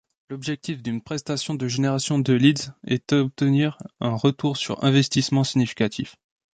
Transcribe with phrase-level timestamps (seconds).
[0.31, 6.15] L’objectif d’une prestation de génération de leads est d’obtenir un retour sur investissement significatif.